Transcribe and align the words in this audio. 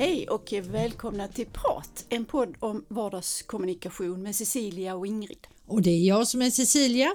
Hej 0.00 0.28
och 0.28 0.52
välkomna 0.62 1.28
till 1.28 1.46
Prat, 1.46 2.04
en 2.08 2.24
podd 2.24 2.54
om 2.58 2.84
vardagskommunikation 2.88 4.22
med 4.22 4.36
Cecilia 4.36 4.94
och 4.94 5.06
Ingrid. 5.06 5.46
Och 5.66 5.82
det 5.82 5.90
är 5.90 6.06
jag 6.06 6.28
som 6.28 6.42
är 6.42 6.50
Cecilia. 6.50 7.10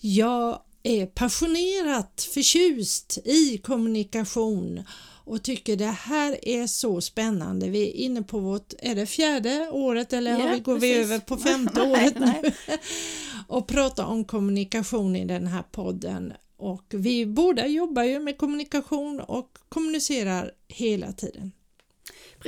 Jag 0.00 0.62
är 0.82 1.06
passionerat 1.06 2.28
förtjust 2.34 3.18
i 3.24 3.58
kommunikation 3.58 4.82
och 5.24 5.42
tycker 5.42 5.76
det 5.76 5.84
här 5.84 6.48
är 6.48 6.66
så 6.66 7.00
spännande. 7.00 7.68
Vi 7.68 7.88
är 7.88 7.92
inne 7.92 8.22
på 8.22 8.38
vårt, 8.38 8.74
är 8.78 8.94
det 8.94 9.06
fjärde 9.06 9.70
året 9.72 10.12
eller 10.12 10.30
Ja, 10.30 10.38
har 10.38 10.54
vi, 10.54 10.60
går 10.60 10.74
vi 10.74 10.80
precis. 10.94 11.04
över 11.04 11.18
på 11.18 11.36
femte 11.36 11.82
året 11.90 12.18
nu? 12.18 12.52
och 13.48 13.66
pratar 13.66 14.04
om 14.04 14.24
kommunikation 14.24 15.16
i 15.16 15.24
den 15.24 15.46
här 15.46 15.62
podden. 15.62 16.32
Och 16.56 16.84
vi 16.88 17.26
båda 17.26 17.66
jobbar 17.66 18.02
ju 18.02 18.20
med 18.20 18.38
kommunikation 18.38 19.20
och 19.20 19.58
kommunicerar 19.68 20.52
hela 20.68 21.12
tiden. 21.12 21.52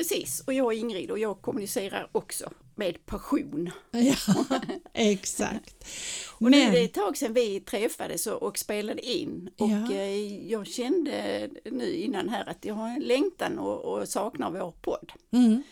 Precis, 0.01 0.41
och 0.47 0.53
jag 0.53 0.73
är 0.75 0.79
Ingrid 0.79 1.11
och 1.11 1.19
jag 1.19 1.43
kommunicerar 1.43 2.09
också 2.13 2.51
med 2.75 3.07
passion. 3.07 3.71
Ja, 3.91 4.61
exakt. 4.95 5.85
Och 6.41 6.49
är 6.49 6.73
det 6.73 6.81
ett 6.85 6.95
tag 6.95 7.17
sedan 7.17 7.33
vi 7.33 7.61
träffades 7.61 8.27
och, 8.27 8.43
och 8.43 8.59
spelade 8.59 9.03
in 9.03 9.51
och 9.59 9.69
Ja. 9.69 9.93
eh, 9.93 10.47
jag 10.51 10.67
kände 10.67 11.49
nu 11.65 11.93
innan 11.95 12.29
här 12.29 12.49
att 12.49 12.65
jag 12.65 12.75
har 12.75 12.89
en 12.89 13.01
längtan 13.01 13.59
och, 13.59 13.85
och 13.99 14.09
saknar 14.09 14.51
vår 14.51 14.73
podd. 14.83 15.13
Mm. 15.33 15.63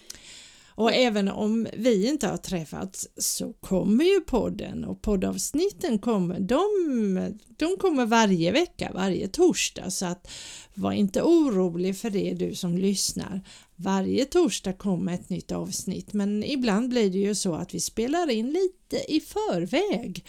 Och 0.79 0.93
även 0.93 1.29
om 1.29 1.67
vi 1.73 2.09
inte 2.09 2.27
har 2.27 2.37
träffats 2.37 3.09
så 3.17 3.53
kommer 3.53 4.05
ju 4.05 4.21
podden 4.21 4.85
och 4.85 5.03
poddavsnitten 5.03 5.99
kommer, 5.99 6.41
de, 6.41 7.39
de 7.57 7.77
kommer 7.77 8.07
varje 8.07 8.53
vecka, 8.53 8.91
varje 8.95 9.29
torsdag 9.29 9.91
så 9.91 10.07
att 10.07 10.31
var 10.75 10.93
inte 10.93 11.23
orolig 11.23 11.97
för 11.97 12.11
det 12.11 12.35
du 12.35 12.55
som 12.55 12.79
lyssnar. 12.79 13.41
Varje 13.77 14.25
torsdag 14.25 14.73
kommer 14.73 15.15
ett 15.15 15.29
nytt 15.29 15.53
avsnitt 15.53 16.13
men 16.13 16.45
ibland 16.45 16.89
blir 16.89 17.11
det 17.11 17.19
ju 17.19 17.35
så 17.35 17.55
att 17.55 17.75
vi 17.75 17.81
spelar 17.81 18.31
in 18.31 18.47
lite 18.47 19.13
i 19.13 19.21
förväg 19.21 20.25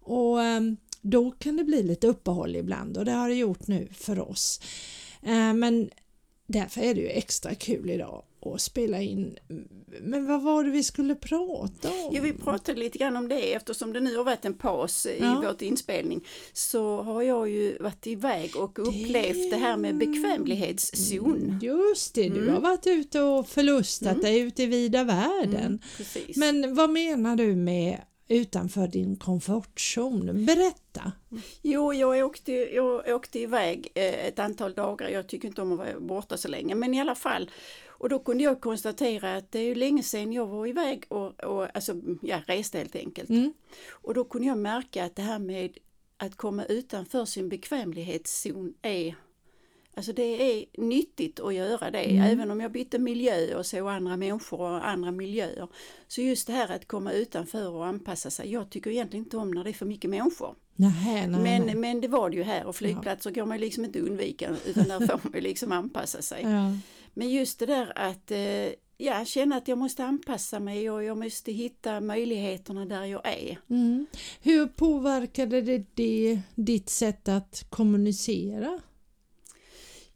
och 0.00 0.42
ehm, 0.42 0.76
då 1.00 1.30
kan 1.30 1.56
det 1.56 1.64
bli 1.64 1.82
lite 1.82 2.06
uppehåll 2.06 2.56
ibland 2.56 2.96
och 2.96 3.04
det 3.04 3.12
har 3.12 3.28
det 3.28 3.34
gjort 3.34 3.66
nu 3.66 3.88
för 3.92 4.20
oss. 4.20 4.60
Eh, 5.22 5.54
men 5.54 5.90
Därför 6.46 6.80
är 6.80 6.94
det 6.94 7.00
ju 7.00 7.08
extra 7.08 7.54
kul 7.54 7.90
idag 7.90 8.22
att 8.46 8.60
spela 8.60 9.00
in. 9.02 9.36
Men 10.00 10.26
vad 10.26 10.42
var 10.42 10.64
det 10.64 10.70
vi 10.70 10.82
skulle 10.82 11.14
prata 11.14 11.88
om? 11.88 12.10
Ja, 12.14 12.22
vi 12.22 12.32
pratade 12.32 12.80
lite 12.80 12.98
grann 12.98 13.16
om 13.16 13.28
det 13.28 13.52
eftersom 13.54 13.92
det 13.92 14.00
nu 14.00 14.16
har 14.16 14.24
varit 14.24 14.44
en 14.44 14.54
paus 14.54 15.06
i 15.06 15.16
Ja. 15.20 15.42
vårt 15.46 15.62
inspelning 15.62 16.24
så 16.52 17.02
har 17.02 17.22
jag 17.22 17.48
ju 17.50 17.78
varit 17.78 18.06
iväg 18.06 18.56
och 18.56 18.78
upplevt 18.88 19.50
det 19.50 19.56
här 19.56 19.76
med 19.76 19.98
bekvämlighetszon. 19.98 21.58
Just 21.62 22.14
det, 22.14 22.28
du 22.28 22.48
har 22.50 22.60
varit 22.60 22.86
ute 22.86 23.20
och 23.20 23.48
förlustat 23.48 24.22
dig 24.22 24.40
ute 24.40 24.62
i 24.62 24.66
vida 24.66 25.04
världen. 25.04 25.80
Precis. 25.96 26.36
Men 26.36 26.74
vad 26.74 26.90
menar 26.90 27.36
du 27.36 27.56
med 27.56 28.00
utanför 28.28 28.86
din 28.88 29.16
komfortzon? 29.16 30.46
Berätta! 30.46 31.12
Jo, 31.62 31.92
jag 31.94 32.26
åkte, 32.26 32.52
jag 32.52 33.08
åkte 33.08 33.38
iväg 33.38 33.88
eh, 33.94 34.26
ett 34.26 34.38
antal 34.38 34.72
dagar. 34.74 35.08
Jag 35.08 35.26
tycker 35.28 35.48
inte 35.48 35.62
om 35.62 35.72
att 35.72 35.78
vara 35.78 36.00
borta 36.00 36.36
så 36.36 36.48
länge, 36.48 36.74
men 36.74 36.94
i 36.94 37.00
alla 37.00 37.14
fall. 37.14 37.50
Och 38.02 38.08
då 38.08 38.18
kunde 38.18 38.44
jag 38.44 38.60
konstatera 38.60 39.36
att 39.36 39.52
det 39.52 39.58
är 39.58 39.64
ju 39.64 39.74
länge 39.74 40.02
sedan 40.02 40.32
jag 40.32 40.46
var 40.46 40.66
iväg 40.66 41.04
och, 41.08 41.44
och 41.44 41.76
alltså, 41.76 41.96
ja, 42.22 42.40
reste 42.46 42.78
helt 42.78 42.96
enkelt. 42.96 43.30
Mm. 43.30 43.52
Och 43.90 44.14
då 44.14 44.24
kunde 44.24 44.48
jag 44.48 44.58
märka 44.58 45.04
att 45.04 45.16
det 45.16 45.22
här 45.22 45.38
med 45.38 45.78
att 46.16 46.36
komma 46.36 46.64
utanför 46.64 47.24
sin 47.24 47.48
bekvämlighetszon 47.48 48.74
är 48.82 49.14
Alltså 49.94 50.12
det 50.12 50.22
är 50.22 50.64
nyttigt 50.78 51.40
att 51.40 51.54
göra 51.54 51.90
det, 51.90 52.16
även 52.16 52.50
om 52.50 52.60
jag 52.60 52.72
bytte 52.72 52.98
miljö 52.98 53.54
och 53.54 53.66
såg 53.66 53.88
andra 53.88 54.16
människor 54.16 54.60
och 54.60 54.88
andra 54.88 55.10
miljöer. 55.10 55.68
Så 56.08 56.20
just 56.20 56.46
det 56.46 56.52
här 56.52 56.74
att 56.76 56.88
komma 56.88 57.12
utanför 57.12 57.70
och 57.70 57.86
anpassa 57.86 58.30
sig. 58.30 58.52
Jag 58.52 58.70
tycker 58.70 58.90
egentligen 58.90 59.24
inte 59.24 59.36
om 59.36 59.50
när 59.50 59.64
det 59.64 59.70
är 59.70 59.74
för 59.74 59.86
mycket 59.86 60.10
människor. 60.10 60.54
Nej, 60.76 60.92
nej, 61.04 61.28
Men, 61.28 61.62
nej. 61.66 61.74
men 61.74 62.00
det 62.00 62.08
var 62.08 62.30
det 62.30 62.36
ju 62.36 62.42
här 62.42 62.64
och 62.66 62.76
flygplatser 62.76 63.30
går 63.30 63.46
man 63.46 63.58
liksom 63.58 63.84
inte 63.84 64.00
undvika 64.00 64.56
utan 64.66 64.88
där 64.88 65.06
får 65.06 65.20
man 65.22 65.42
liksom 65.42 65.72
anpassa 65.72 66.22
sig. 66.22 66.42
Ja. 66.42 66.76
Men 67.14 67.30
just 67.30 67.58
det 67.58 67.66
där 67.66 67.98
att 67.98 68.30
eh, 68.30 68.72
ja, 68.96 69.24
känna 69.24 69.56
att 69.56 69.68
jag 69.68 69.78
måste 69.78 70.04
anpassa 70.04 70.60
mig 70.60 70.90
och 70.90 71.04
jag 71.04 71.18
måste 71.18 71.52
hitta 71.52 72.00
möjligheterna 72.00 72.84
där 72.84 73.04
jag 73.04 73.26
är. 73.26 73.58
Mm. 73.70 74.06
Hur 74.40 74.66
påverkade 74.66 75.60
det, 75.60 75.84
det 75.94 76.40
ditt 76.54 76.88
sätt 76.88 77.28
att 77.28 77.64
kommunicera? 77.70 78.80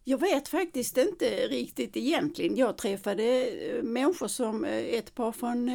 Jag 0.05 0.21
vet 0.21 0.49
faktiskt 0.49 0.97
inte 0.97 1.27
riktigt 1.47 1.97
egentligen. 1.97 2.57
Jag 2.57 2.79
träffade 2.79 3.47
eh, 3.47 3.83
människor 3.83 4.29
som 4.29 4.65
eh, 4.65 4.73
ett 4.73 5.15
par 5.15 5.33
från 5.33 5.71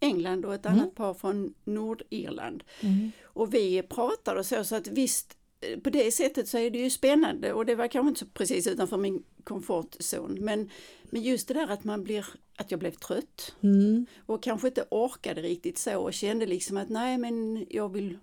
England 0.00 0.44
och 0.44 0.54
ett 0.54 0.66
annat 0.66 0.94
par 0.94 1.14
från 1.14 1.54
Nordirland. 1.64 2.64
Mm. 2.80 3.12
Och 3.22 3.54
vi 3.54 3.82
pratade 3.82 4.38
och 4.40 4.46
så, 4.46 4.64
så 4.64 4.76
att 4.76 4.86
visst 4.86 5.36
på 5.82 5.90
det 5.90 6.10
sättet 6.10 6.48
så 6.48 6.58
är 6.58 6.70
det 6.70 6.78
ju 6.78 6.90
spännande 6.90 7.52
och 7.52 7.66
det 7.66 7.74
var 7.74 7.88
kanske 7.88 8.08
inte 8.08 8.20
så 8.20 8.26
precis 8.26 8.66
utanför 8.66 8.96
min 8.96 9.22
komfortzon. 9.44 10.38
Men, 10.40 10.70
men 11.02 11.22
just 11.22 11.48
det 11.48 11.54
där 11.54 11.68
att 11.68 11.84
man 11.84 12.04
blir, 12.04 12.26
att 12.56 12.70
jag 12.70 12.80
blev 12.80 12.90
trött 12.90 13.54
Mm. 13.60 14.06
och 14.26 14.42
kanske 14.42 14.68
inte 14.68 14.84
orkade 14.90 15.42
riktigt 15.42 15.78
så 15.78 15.98
och 15.98 16.14
kände 16.14 16.46
liksom 16.46 16.76
att 16.76 16.88
nej 16.88 17.18
men 17.18 17.66
jag 17.70 17.92
vill 17.92 18.18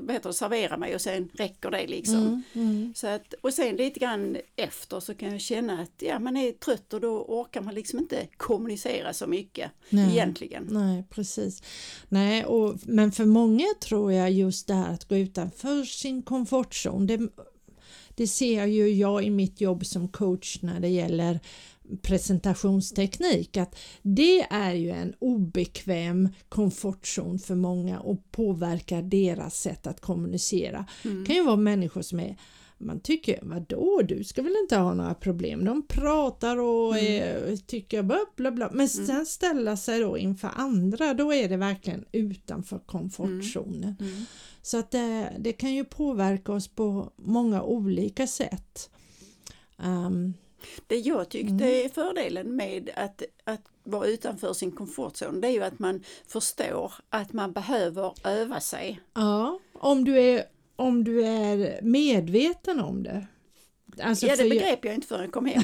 vad 0.00 0.12
heter 0.14 0.28
det, 0.28 0.34
servera 0.34 0.76
mig 0.76 0.94
och 0.94 1.00
sen 1.00 1.28
räcker 1.34 1.70
det 1.70 1.86
liksom. 1.86 2.18
Mm. 2.18 2.42
Mm. 2.52 2.92
Så 2.96 3.06
att, 3.06 3.34
och 3.40 3.54
sen 3.54 3.76
lite 3.76 4.00
grann 4.00 4.36
efter 4.56 5.00
så 5.00 5.14
kan 5.14 5.32
jag 5.32 5.40
känna 5.40 5.82
att 5.82 5.92
ja, 5.98 6.18
man 6.18 6.36
är 6.36 6.52
trött 6.52 6.94
och 6.94 7.00
då 7.00 7.24
orkar 7.28 7.60
man 7.60 7.74
liksom 7.74 7.98
inte 7.98 8.26
kommunicera 8.36 9.12
så 9.12 9.26
mycket 9.26 9.70
Nej. 9.88 10.10
egentligen. 10.10 10.68
Nej, 10.70 11.04
precis. 11.10 11.62
Nej, 12.08 12.44
och, 12.44 12.74
men 12.82 13.12
för 13.12 13.24
många 13.24 13.66
tror 13.80 14.12
jag 14.12 14.30
just 14.30 14.66
det 14.66 14.74
här 14.74 14.94
att 14.94 15.04
gå 15.04 15.16
utanför 15.16 15.84
sin 15.84 16.22
komfortzon, 16.22 17.06
det, 17.06 17.20
det 18.16 18.26
ser 18.26 18.66
ju 18.66 18.88
jag 18.88 19.24
i 19.24 19.30
mitt 19.30 19.60
jobb 19.60 19.86
som 19.86 20.08
coach 20.08 20.58
när 20.62 20.80
det 20.80 20.88
gäller 20.88 21.40
presentationsteknik 22.02 23.56
att 23.56 23.78
det 24.02 24.40
är 24.40 24.74
ju 24.74 24.90
en 24.90 25.14
obekväm 25.18 26.28
komfortzon 26.48 27.38
för 27.38 27.54
många 27.54 28.00
och 28.00 28.30
påverkar 28.30 29.02
deras 29.02 29.60
sätt 29.60 29.86
att 29.86 30.00
kommunicera. 30.00 30.86
Det 31.02 31.26
kan 31.26 31.36
ju 31.36 31.44
vara 31.44 31.56
människor 31.56 32.02
som 32.02 32.20
är 32.20 32.36
man 32.78 33.00
tycker, 33.00 33.38
vadå, 33.42 34.02
du 34.02 34.24
ska 34.24 34.42
väl 34.42 34.56
inte 34.62 34.76
ha 34.76 34.94
några 34.94 35.14
problem? 35.14 35.64
De 35.64 35.86
pratar 35.86 36.56
och 36.56 36.98
eh, 36.98 37.56
tycker 37.56 38.02
bla 38.02 38.18
bla 38.36 38.50
bla. 38.50 38.70
Men 38.72 38.88
sen 38.88 39.26
ställa 39.26 39.76
sig 39.76 40.00
då 40.00 40.18
inför 40.18 40.50
andra, 40.54 41.14
då 41.14 41.32
är 41.32 41.48
det 41.48 41.56
verkligen 41.56 42.04
utanför 42.12 42.78
komfortzonen. 42.78 43.96
Mm. 44.00 44.24
Så 44.62 44.78
att 44.78 44.90
det, 44.90 45.32
det 45.38 45.52
kan 45.52 45.74
ju 45.74 45.84
påverka 45.84 46.52
oss 46.52 46.68
på 46.68 47.12
många 47.16 47.62
olika 47.62 48.26
sätt. 48.26 48.90
Ehm, 49.78 50.34
Det 50.86 50.96
jag 50.96 51.28
tyckte 51.28 51.64
är 51.64 51.88
fördelen 51.88 52.56
med 52.56 52.90
att, 52.96 53.22
att 53.44 53.60
vara 53.84 54.06
utanför 54.06 54.52
sin 54.52 54.72
komfortzon 54.72 55.40
det 55.40 55.48
är 55.48 55.52
ju 55.52 55.62
att 55.62 55.78
man 55.78 56.02
förstår 56.26 56.92
att 57.08 57.32
man 57.32 57.52
behöver 57.52 58.12
öva 58.24 58.60
sig. 58.60 59.00
ja, 59.14 59.58
om 59.72 60.04
du, 60.04 60.18
är, 60.20 60.44
om 60.76 61.04
du 61.04 61.24
är 61.24 61.82
medveten 61.82 62.80
om 62.80 63.02
det. 63.02 63.26
Alltså 64.00 64.26
ja, 64.26 64.36
det 64.36 64.48
begrep 64.48 64.84
jag 64.84 64.94
inte 64.94 65.06
förrän 65.06 65.22
jag 65.22 65.32
kom 65.32 65.46
hem. 65.46 65.62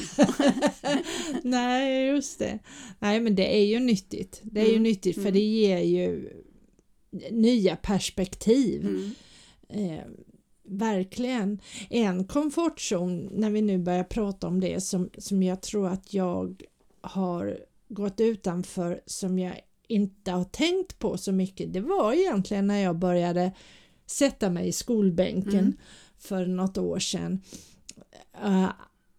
Nej, 1.43 2.07
just 2.07 2.39
det. 2.39 2.59
Nej, 2.99 3.21
men 3.21 3.35
det 3.35 3.57
är 3.57 3.65
ju 3.65 3.81
nyttigt. 3.81 4.41
Det 4.43 4.61
är 4.61 4.65
ju 4.65 4.71
Mm, 4.71 4.83
nyttigt 4.83 5.15
för 5.15 5.23
mm. 5.23 5.33
det 5.33 5.41
ger 5.41 5.79
ju 5.79 6.31
nya 7.31 7.77
perspektiv. 7.77 8.87
Mm. 8.87 9.13
Eh, 9.69 10.05
verkligen. 10.65 11.61
En 11.91 12.25
komfortzon, 12.25 13.31
när 13.33 13.51
vi 13.51 13.63
nu 13.63 13.79
börjar 13.79 14.05
prata 14.05 14.47
om 14.47 14.61
det, 14.61 14.81
som, 14.81 15.11
som 15.19 15.43
jag 15.43 15.63
tror 15.63 15.89
att 15.89 16.15
jag 16.15 16.63
har 17.01 17.59
gått 17.89 18.21
utanför 18.21 19.01
som 19.07 19.39
jag 19.39 19.61
inte 19.89 20.31
har 20.31 20.45
tänkt 20.45 20.99
på 20.99 21.19
så 21.19 21.33
mycket, 21.33 21.73
det 21.73 21.81
var 21.81 22.13
egentligen 22.13 22.67
när 22.67 22.79
jag 22.79 22.97
började 22.99 23.53
sätta 24.13 24.51
mig 24.51 24.69
i 24.69 24.73
skolbänken 24.73 25.55
Mm. 25.59 25.77
för 26.19 26.47
något 26.47 26.79
år 26.79 26.99
sedan. 26.99 27.41
Eh, 28.45 28.69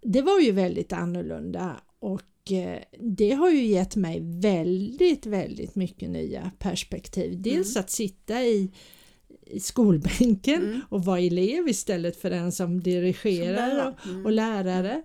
det 0.02 0.22
var 0.22 0.40
ju 0.40 0.52
väldigt 0.52 0.94
annorlunda 0.94 1.76
och 2.00 2.52
eh, 2.52 2.80
det 3.00 3.32
har 3.32 3.50
ju 3.50 3.66
gett 3.66 3.96
mig 3.96 4.20
väldigt, 4.42 5.26
väldigt 5.26 5.76
mycket 5.76 6.10
nya 6.10 6.52
perspektiv. 6.60 7.42
Dels 7.42 7.78
att 7.78 7.90
sitta 7.90 8.44
i, 8.44 8.72
i 9.46 9.60
skolbänken 9.60 10.62
Mm. 10.64 10.82
och 10.90 11.06
vara 11.06 11.20
elev 11.20 11.68
istället 11.70 12.18
för 12.22 12.30
den 12.30 12.52
som 12.52 12.80
dirigerar 12.84 13.54
lärare. 13.68 13.88
och, 14.02 14.08
Mm. 14.10 14.26
och 14.26 14.32
lärare. 14.32 15.02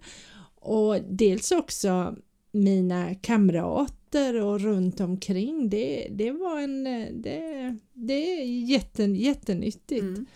Och 0.60 0.96
dels 1.10 1.52
också 1.52 2.16
mina 2.50 3.14
kamrater 3.14 4.42
och 4.42 4.60
runt 4.60 5.00
omkring. 5.00 5.68
Det, 5.68 6.08
det 6.10 6.30
var 6.30 6.60
en, 6.60 6.86
eh, 6.86 7.08
det, 7.12 7.76
det 7.92 8.40
är 8.40 8.44
jätte, 8.44 9.02
jättenyttigt. 9.02 10.02
Mm. 10.02 10.26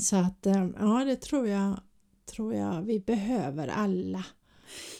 Så 0.00 0.16
att 0.16 0.46
eh, 0.46 0.68
ja, 0.78 1.04
det 1.04 1.16
tror 1.16 1.48
jag, 1.48 1.80
tror 2.26 2.54
jag 2.54 2.82
vi 2.82 3.00
behöver 3.00 3.68
alla. 3.68 4.24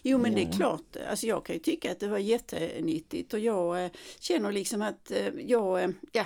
Jo 0.02 0.18
men 0.18 0.34
det 0.34 0.42
är 0.42 0.52
klart, 0.52 0.96
alltså 1.10 1.26
jag 1.26 1.44
kan 1.44 1.54
ju 1.54 1.60
tycka 1.60 1.92
att 1.92 2.00
det 2.00 2.08
var 2.08 2.18
jättenyttigt 2.18 3.34
och 3.34 3.40
jag 3.40 3.84
eh, 3.84 3.90
känner 4.18 4.52
liksom 4.52 4.82
att 4.82 5.12
jag, 5.46 5.92
ja, 6.12 6.24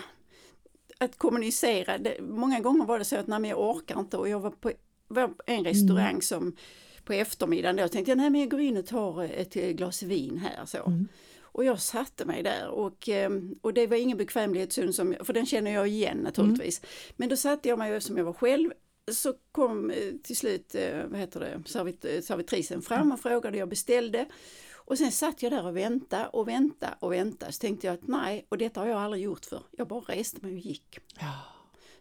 att 0.98 1.18
kommunicera, 1.18 1.98
det, 1.98 2.16
många 2.20 2.60
gånger 2.60 2.84
var 2.84 2.98
det 2.98 3.04
så 3.04 3.16
att 3.16 3.26
men 3.26 3.44
jag 3.44 3.60
orkar 3.60 4.00
inte 4.00 4.16
och 4.16 4.28
jag 4.28 4.40
var 4.40 4.50
på, 4.50 4.72
var 5.08 5.28
på 5.28 5.42
en 5.46 5.64
restaurang 5.64 6.22
som 6.22 6.56
på 7.04 7.12
eftermiddagen 7.12 7.76
då 7.76 7.88
tänkte 7.88 8.10
jag 8.10 8.18
nej 8.18 8.30
men 8.30 8.40
jag 8.40 8.50
går 8.50 8.60
in 8.60 8.76
och 8.76 8.86
tar 8.86 9.24
ett 9.24 9.56
eh, 9.56 9.70
glas 9.70 10.02
vin 10.02 10.38
här 10.38 10.66
så. 10.66 10.78
Mm. 10.78 11.08
Och 11.40 11.64
jag 11.64 11.80
satte 11.80 12.24
mig 12.24 12.42
där 12.42 12.68
och, 12.68 13.08
eh, 13.08 13.30
och 13.60 13.74
det 13.74 13.86
var 13.86 13.96
ingen 13.96 14.18
bekvämlighetszon 14.18 14.92
som, 14.92 15.14
för 15.20 15.32
den 15.32 15.46
känner 15.46 15.70
jag 15.70 15.88
igen 15.88 16.18
naturligtvis. 16.18 16.80
Men 17.16 17.28
då 17.28 17.36
satte 17.36 17.68
jag 17.68 17.78
mig 17.78 18.00
som 18.00 18.16
jag 18.16 18.24
var 18.24 18.32
själv 18.32 18.70
så 19.10 19.34
kom 19.52 19.90
eh, 19.90 20.12
till 20.22 20.36
slut 20.36 20.74
eh, 20.74 21.04
vad 21.06 21.20
heter 21.20 21.40
det, 21.40 21.62
servit, 21.66 22.04
eh, 22.04 22.20
servitrisen 22.20 22.82
fram 22.82 23.12
och 23.12 23.20
frågade, 23.20 23.58
jag 23.58 23.68
beställde. 23.68 24.26
Och 24.74 24.98
sen 24.98 25.12
satt 25.12 25.42
jag 25.42 25.52
där 25.52 25.66
och 25.66 25.76
väntade 25.76 26.28
och 26.28 26.48
väntade 26.48 26.94
och 27.00 27.12
väntade. 27.12 27.52
Så 27.52 27.60
tänkte 27.60 27.86
jag 27.86 27.94
att 27.94 28.06
nej, 28.06 28.46
och 28.48 28.58
detta 28.58 28.80
har 28.80 28.86
jag 28.86 28.98
aldrig 28.98 29.22
gjort 29.22 29.44
för. 29.44 29.62
Jag 29.70 29.88
bara 29.88 30.00
reste 30.00 30.40
mig 30.42 30.52
och 30.52 30.58
gick. 30.58 30.98
Ja. 31.20 31.32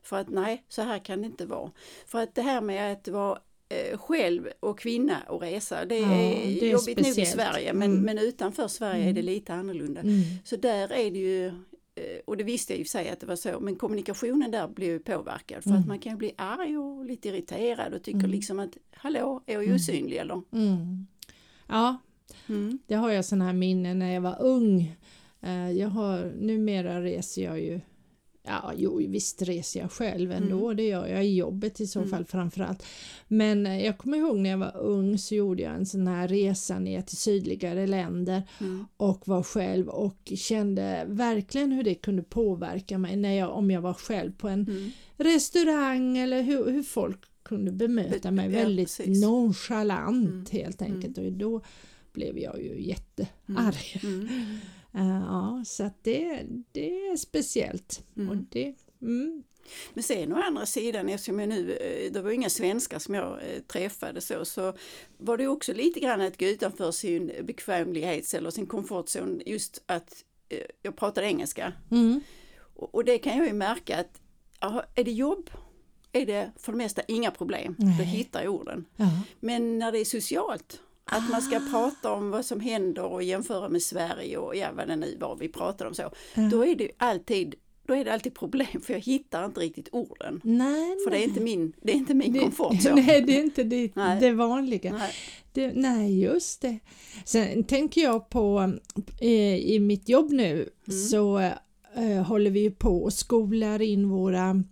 För 0.04 0.18
att 0.18 0.30
nej, 0.30 0.66
så 0.70 0.82
här 0.82 1.00
kan 1.00 1.22
det 1.22 1.26
inte 1.26 1.46
vara. 1.46 1.72
För 2.06 2.24
att 2.24 2.36
det 2.36 2.42
här 2.42 2.62
med 2.62 2.94
att 2.94 3.08
vara 3.08 3.32
eh, 3.36 3.42
själv 3.98 4.48
och 4.60 4.80
kvinna 4.80 5.18
och 5.28 5.42
resa, 5.42 5.86
det 5.86 6.00
Ja, 6.00 6.06
är, 6.12 6.60
det 6.60 6.66
är 6.68 6.72
jobbigt 6.72 6.98
nog 6.98 7.08
i 7.08 7.12
speciellt. 7.12 7.30
Sverige 7.30 7.74
men, 7.74 7.92
Mm. 7.92 8.04
men 8.04 8.18
utanför 8.18 8.68
Sverige 8.68 9.10
är 9.10 9.14
det 9.14 9.22
lite 9.22 9.54
annorlunda. 9.54 10.02
Mm. 10.02 10.22
Så 10.44 10.56
där 10.56 10.92
är 10.92 11.12
det 11.12 11.20
ju, 11.20 11.48
eh, 11.48 11.54
och 12.26 12.38
det 12.38 12.44
visste 12.44 12.74
jag 12.74 12.80
i 12.80 12.84
och 12.84 12.88
för 12.88 12.92
sig 12.92 13.10
att 13.10 13.20
det 13.20 13.26
var 13.26 13.36
så, 13.36 13.60
men 13.60 13.76
kommunikationen 13.76 14.52
där 14.52 14.68
blir 14.68 15.00
påverkad 15.00 15.64
för 15.64 15.70
Mm. 15.70 15.82
att 15.82 15.88
man 15.88 16.00
kan 16.00 16.18
bli 16.18 16.32
arg 16.38 16.78
och 16.78 17.06
lite 17.06 17.30
irriterad 17.30 17.94
och 17.94 18.04
tycker 18.04 18.28
liksom 18.28 18.60
att 18.60 18.78
hallå, 18.94 19.44
är 19.46 19.62
jag 19.62 19.76
osynlig 19.76 20.18
eller? 20.18 20.42
Mm. 20.54 21.08
Ja, 21.68 21.98
Mm. 22.50 22.80
det 22.88 22.96
har 22.96 23.10
jag 23.12 23.26
sådana 23.26 23.46
här 23.46 23.54
minnen 23.54 24.00
när 24.00 24.14
jag 24.14 24.22
var 24.22 24.42
ung. 24.42 24.96
Eh, 25.42 25.72
Jag 25.72 25.88
har, 25.90 26.32
numera 26.40 27.02
reser 27.02 27.44
jag 27.44 27.60
ju 27.62 27.82
Ja, 28.44 28.74
jo, 28.78 28.98
visst 29.08 29.42
reser 29.42 29.80
jag 29.80 29.92
själv 29.92 30.32
ändå, 30.32 30.74
det 30.74 30.84
gör 30.88 31.08
jag 31.08 31.26
i 31.26 31.36
jobbet 31.36 31.82
i 31.82 31.88
så 31.88 32.00
Mm. 32.00 32.12
fall 32.12 32.26
framförallt. 32.26 32.84
Men 33.28 33.66
eh, 33.66 33.86
jag 33.86 33.98
kommer 33.98 34.18
ihåg 34.18 34.38
när 34.38 34.50
jag 34.50 34.58
var 34.58 34.78
ung 34.78 35.18
så 35.18 35.36
gjorde 35.36 35.62
jag 35.64 35.76
en 35.76 35.86
sån 35.86 36.08
här 36.08 36.28
resa 36.28 36.80
ner 36.80 37.02
till 37.02 37.18
sydligare 37.18 37.88
länder 37.88 38.44
Mm. 38.60 38.86
och 38.98 39.28
var 39.28 39.44
själv 39.44 39.88
och 39.90 40.32
kände 40.36 41.06
verkligen 41.08 41.72
hur 41.72 41.84
det 41.84 41.96
kunde 41.96 42.24
påverka 42.24 42.98
mig 42.98 43.16
när 43.16 43.34
jag, 43.34 43.52
om 43.52 43.72
jag 43.72 43.82
var 43.82 43.94
själv 43.94 44.32
på 44.38 44.48
en 44.50 44.62
Mm. 44.68 44.92
restaurang 45.18 46.18
eller 46.18 46.42
hur, 46.42 46.72
hur 46.72 46.84
folk 46.84 47.20
kunde 47.44 47.72
bemöta 47.72 48.30
Be- 48.30 48.36
mig 48.36 48.46
ja, 48.46 48.52
väldigt 48.60 48.98
precis. 48.98 49.22
nonchalant 49.22 50.50
helt 50.50 50.82
enkelt 50.82 51.18
och 51.18 51.32
då 51.32 51.62
blev 52.14 52.38
jag 52.38 52.62
ju 52.62 52.82
jättearg. 52.82 54.02
Eh, 54.94 55.22
ja, 55.28 55.64
så 55.66 55.84
att 55.84 56.04
det, 56.04 56.44
det 56.72 57.08
är 57.08 57.16
speciellt. 57.18 58.04
Mm. 58.18 58.30
Och 58.30 58.36
det, 58.50 58.76
mm, 59.02 59.44
Men 59.94 60.04
sen 60.04 60.34
å 60.34 60.42
andra 60.42 60.66
sidan, 60.66 61.10
eftersom 61.10 61.40
jag 61.40 61.50
nu, 61.50 61.74
eh, 61.74 62.12
det 62.12 62.22
var 62.22 62.32
inga 62.32 62.50
svenskar 62.50 63.00
som 63.00 63.14
jag 63.16 63.32
eh, 63.34 63.62
träffade 63.68 64.22
så, 64.22 64.46
så 64.46 64.74
var 65.18 65.38
det 65.38 65.48
också 65.48 65.74
lite 65.74 66.00
grann 66.00 66.22
att 66.22 66.40
gå 66.40 66.46
utanför 66.46 66.92
sin 66.92 67.32
bekvämlighets 67.44 68.34
eller 68.34 68.50
sin 68.50 68.68
komfortzon, 68.68 69.42
just 69.46 69.84
att 69.86 70.26
jag 70.82 70.96
pratade 70.96 71.28
engelska. 71.28 71.74
mm, 71.92 72.22
Och, 72.76 72.96
och 72.96 73.06
det 73.06 73.18
kan 73.18 73.38
jag 73.38 73.48
ju 73.48 73.54
märka 73.54 74.00
att, 74.00 74.22
är 74.96 75.04
det 75.04 75.12
jobb, 75.12 75.50
är 76.12 76.26
det 76.26 76.52
för 76.58 76.72
det 76.72 76.78
mesta 76.78 77.02
inga 77.08 77.32
problem, 77.32 77.76
då 77.78 77.86
Nej. 77.86 78.06
hittar 78.06 78.44
jag 78.44 78.54
orden. 78.54 78.86
ja. 78.96 79.24
Men 79.40 79.80
när 79.80 79.92
det 79.92 80.00
är 80.00 80.06
socialt, 80.06 80.82
att 81.12 81.30
man 81.32 81.42
ska 81.42 81.60
prata 81.72 82.12
om 82.12 82.30
vad 82.32 82.46
som 82.46 82.60
händer 82.60 83.04
och 83.06 83.24
jämföra 83.24 83.70
med 83.70 83.82
Sverige 83.82 84.38
och 84.38 84.56
ja, 84.56 84.68
vad 84.76 84.88
det 84.88 84.96
nu 84.96 85.18
var 85.20 85.36
vi 85.36 85.48
pratade 85.50 85.88
om 85.88 85.94
så, 85.96 86.02
Ja. 86.02 86.42
då 86.52 86.66
är 86.66 86.76
det 86.76 86.92
alltid 86.98 87.56
då 87.88 87.96
är 87.96 88.06
det 88.06 88.14
alltid 88.14 88.36
problem 88.36 88.82
för 88.84 88.94
jag 88.94 89.00
hittar 89.02 89.46
inte 89.46 89.60
riktigt 89.60 89.90
orden. 89.92 90.42
Nej, 90.44 90.98
För 91.04 91.12
det 91.12 91.18
är 91.18 91.24
inte 91.24 91.40
min, 91.40 91.74
det 91.82 91.92
är 91.92 91.96
inte 91.96 92.14
min 92.14 92.34
det, 92.34 92.40
komfortzon. 92.40 92.96
nej, 93.08 93.22
det 93.22 93.38
är 93.38 93.44
inte 93.44 93.64
det, 93.64 93.92
det 94.20 94.32
vanliga. 94.32 94.92
Nej. 94.94 95.12
Det, 95.54 95.72
nej, 95.76 96.22
just 96.22 96.62
det. 96.62 96.80
Sen 97.26 97.64
tänker 97.64 98.02
jag 98.02 98.30
på 98.30 98.74
eh, 99.22 99.56
i 99.56 99.80
mitt 99.80 100.10
jobb 100.10 100.32
nu 100.32 100.70
så 101.10 101.40
eh, 101.96 102.24
håller 102.28 102.52
vi 102.52 102.60
ju 102.60 102.72
på 102.72 103.04
och 103.04 103.14
skolar 103.14 103.82
in 103.82 104.10
våra 104.10 104.64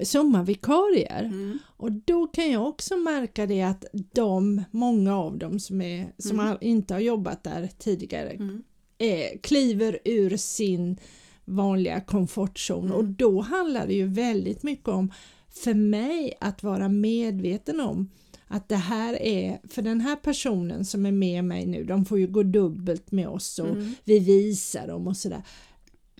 sommarvikarier 0.00 1.24
Mm. 1.24 1.58
och 1.66 1.92
då 1.92 2.26
kan 2.26 2.50
jag 2.50 2.68
också 2.68 2.96
märka 2.96 3.46
det 3.46 3.62
att 3.62 3.84
de, 4.12 4.62
många 4.70 5.16
av 5.18 5.38
dem 5.38 5.58
som, 5.60 5.80
är, 5.80 6.12
som 6.18 6.38
har, 6.38 6.58
inte 6.60 6.94
har 6.94 7.00
jobbat 7.00 7.44
där 7.44 7.68
tidigare 7.78 8.30
Mm. 8.30 8.62
eh, 8.98 9.40
kliver 9.42 9.98
ur 10.04 10.36
sin 10.36 10.96
vanliga 11.44 12.00
komfortzon 12.00 12.84
Mm. 12.84 12.96
och 12.96 13.04
då 13.04 13.40
handlar 13.40 13.86
det 13.86 13.94
ju 13.94 14.06
väldigt 14.06 14.62
mycket 14.62 14.88
om 14.88 15.12
för 15.48 15.74
mig 15.74 16.34
att 16.40 16.62
vara 16.62 16.88
medveten 16.88 17.80
om 17.80 18.10
att 18.50 18.68
det 18.68 18.76
här 18.76 19.22
är 19.22 19.58
för 19.68 19.82
den 19.82 20.00
här 20.00 20.16
personen 20.16 20.84
som 20.84 21.06
är 21.06 21.12
med 21.12 21.44
mig 21.44 21.66
nu, 21.66 21.84
de 21.84 22.04
får 22.04 22.18
ju 22.18 22.26
gå 22.26 22.42
dubbelt 22.42 23.12
med 23.12 23.28
oss 23.28 23.58
och 23.58 23.68
Mm. 23.68 23.94
vi 24.04 24.18
visar 24.18 24.86
dem 24.86 25.06
och 25.06 25.16
sådär. 25.16 25.42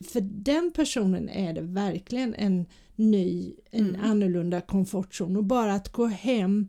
För 0.04 0.20
den 0.20 0.70
personen 0.74 1.28
är 1.28 1.52
det 1.52 1.60
verkligen 1.60 2.34
en 2.34 2.66
ny, 2.96 3.54
en 3.70 3.88
Mm. 3.88 4.00
annorlunda 4.04 4.60
komfortzon 4.60 5.36
och 5.36 5.44
bara 5.44 5.74
att 5.74 5.92
gå 5.92 6.06
hem 6.06 6.68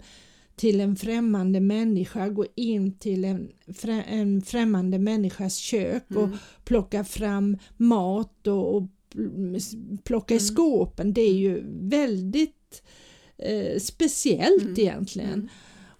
till 0.55 0.79
en 0.79 0.95
främmande 0.95 1.59
människa, 1.59 2.29
gå 2.29 2.45
in 2.55 2.93
till 2.93 3.25
en, 3.25 3.51
frä, 3.73 4.03
en 4.03 4.41
främmande 4.41 4.99
människas 4.99 5.55
kök 5.55 6.03
och 6.09 6.23
Mm. 6.23 6.37
plocka 6.63 7.03
fram 7.03 7.57
mat 7.77 8.47
och, 8.47 8.75
och 8.75 8.83
pl- 9.13 9.97
plocka 10.03 10.33
i 10.33 10.37
Mm. 10.37 10.45
skåpen, 10.47 11.13
det 11.13 11.21
är 11.21 11.33
ju 11.33 11.63
väldigt 11.81 12.83
eh, 13.37 13.79
speciellt 13.79 14.63
Mm. 14.63 14.75
egentligen. 14.79 15.33
Mm. 15.33 15.47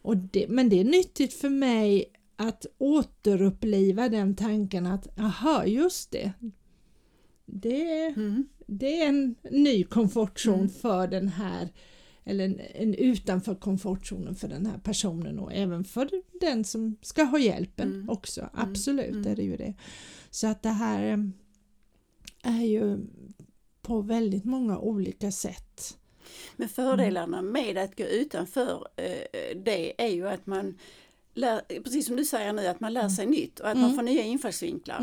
Och 0.01 0.17
det, 0.17 0.45
men 0.50 0.69
det 0.69 0.79
är 0.79 0.83
nyttigt 0.83 1.33
för 1.33 1.50
mig 1.50 2.05
att 2.36 2.65
återuppliva 2.77 4.09
den 4.09 4.36
tanken 4.36 4.86
att 4.86 5.19
aha, 5.19 5.65
just 5.65 6.12
det. 6.12 6.31
Det, 7.53 8.06
Mm. 8.15 8.48
det 8.65 9.01
är 9.01 9.08
en 9.10 9.36
ny 9.51 9.84
komfortzon 9.84 10.53
Mm. 10.53 10.70
för 10.70 11.08
den 11.08 11.27
här 11.27 11.70
eller 12.24 12.46
en, 12.46 12.60
en 12.74 12.94
utanför 12.94 13.56
komfortzonen 13.56 14.36
för 14.36 14.48
den 14.48 14.65
här 14.65 14.77
personen 14.77 15.39
och 15.39 15.53
även 15.53 15.84
för 15.84 16.10
den 16.39 16.63
som 16.63 16.96
ska 17.01 17.24
ha 17.24 17.39
hjälpen 17.39 17.94
Mm. 17.94 18.10
också. 18.10 18.50
Absolut 18.53 19.10
Mm. 19.15 19.27
är 19.27 19.36
det 19.36 19.44
ju 19.44 19.58
det. 19.58 19.74
Så 20.29 20.48
att 20.48 20.63
det 20.63 20.70
här 20.70 21.03
eh, 22.44 22.58
är 22.58 22.63
ju 22.65 22.98
på 23.82 24.01
väldigt 24.01 24.46
många 24.46 24.79
olika 24.79 25.32
sätt. 25.32 25.98
Men 26.56 26.70
fördelarna 26.70 27.41
med 27.41 27.77
att 27.77 27.98
gå 27.98 28.03
utanför 28.03 28.88
eh, 28.96 29.58
det 29.65 30.01
är 30.03 30.08
ju 30.10 30.27
att 30.27 30.46
man 30.46 30.77
lär, 31.34 31.62
precis 31.84 32.06
som 32.06 32.15
du 32.15 32.25
säger 32.25 32.53
nu, 32.53 32.68
att 32.68 32.79
man 32.79 32.94
lär 32.94 33.10
sig 33.10 33.25
nytt 33.25 33.60
och 33.60 33.70
att 33.70 33.77
man 33.77 33.86
Mm. 33.86 33.96
får 33.96 34.03
nya 34.03 34.24
infallsvinklar. 34.24 35.00